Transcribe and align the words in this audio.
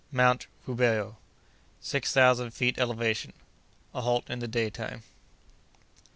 —Mount 0.11 0.47
Rubeho.—Six 0.67 2.11
Thousand 2.11 2.49
Feet 2.55 2.79
Elevation.—A 2.79 4.01
Halt 4.01 4.31
in 4.31 4.39
the 4.39 4.47
Daytime. 4.47 5.03